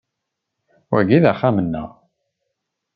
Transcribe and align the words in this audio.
Wagi 0.91 1.19
d 1.23 1.25
axxam-nneɣ. 1.31 1.89